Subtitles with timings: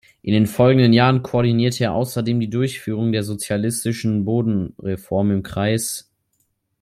[0.23, 6.09] In den folgenden Jahren koordinierte er außerdem die Durchführung der sozialistischen Bodenreform im Kreis.